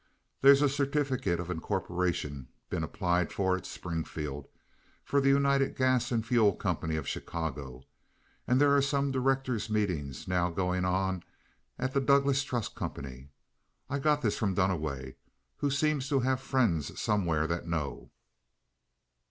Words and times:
There's 0.41 0.63
a 0.63 0.67
certificate 0.67 1.39
of 1.39 1.51
incorporation 1.51 2.47
been 2.71 2.83
applied 2.83 3.31
for 3.31 3.55
at 3.55 3.67
Springfield 3.67 4.47
for 5.03 5.21
the 5.21 5.29
United 5.29 5.75
Gas 5.75 6.11
and 6.11 6.25
Fuel 6.25 6.55
Company 6.55 6.95
of 6.95 7.07
Chicago, 7.07 7.83
and 8.47 8.59
there 8.59 8.75
are 8.75 8.81
some 8.81 9.11
directors' 9.11 9.69
meetings 9.69 10.27
now 10.27 10.49
going 10.49 10.85
on 10.85 11.21
at 11.77 11.93
the 11.93 12.01
Douglas 12.01 12.41
Trust 12.43 12.73
Company. 12.73 13.29
I 13.91 13.99
got 13.99 14.23
this 14.23 14.39
from 14.39 14.55
Duniway, 14.55 15.17
who 15.57 15.69
seems 15.69 16.09
to 16.09 16.21
have 16.21 16.41
friends 16.41 16.99
somewhere 16.99 17.45
that 17.45 17.67
know." 17.67 18.09